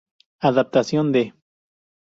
Adaptación 0.49 1.11
de 1.11 1.23